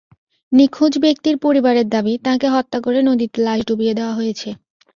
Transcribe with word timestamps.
নিখোঁজ 0.51 0.93
ব্যক্তির 0.97 1.35
পরিবারের 1.37 1.87
দাবি, 1.89 2.13
তাঁকে 2.25 2.47
হত্যা 2.49 2.79
করে 2.81 2.99
নদীতে 3.01 3.37
লাশ 3.41 3.59
ডুবিয়ে 3.67 3.93
দেওয়া 3.93 4.13
হয়েছে। 4.13 4.49